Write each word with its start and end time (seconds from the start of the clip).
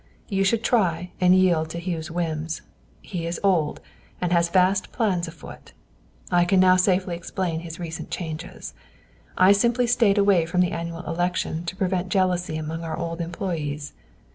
You 0.29 0.43
should 0.43 0.63
try 0.63 1.11
and 1.21 1.35
yield 1.35 1.69
to 1.69 1.79
Hugh's 1.79 2.09
whims. 2.09 2.63
He 3.03 3.27
is 3.27 3.39
old, 3.43 3.79
and 4.19 4.31
has 4.33 4.49
vast 4.49 4.91
plans 4.91 5.27
afoot. 5.27 5.73
I 6.31 6.43
can 6.43 6.59
now 6.59 6.75
safely 6.75 7.15
explain 7.15 7.59
his 7.59 7.79
recent 7.79 8.09
changes. 8.09 8.73
I 9.37 9.51
simply 9.51 9.85
staid 9.85 10.17
away 10.17 10.47
from 10.47 10.61
the 10.61 10.71
annual 10.71 11.03
election 11.05 11.65
to 11.65 11.75
prevent 11.75 12.09
jealousy 12.09 12.57
among 12.57 12.83
our 12.83 12.97
old 12.97 13.21
employees. 13.21 13.93